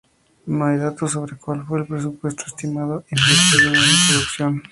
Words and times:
No 0.47 0.65
hay 0.65 0.77
datos 0.79 1.11
sobre 1.11 1.37
cual 1.37 1.63
fue 1.63 1.81
el 1.81 1.85
presupuesto 1.85 2.45
estimado 2.47 3.03
invertido 3.11 3.67
en 3.67 3.73
la 3.73 3.79
producción. 4.09 4.59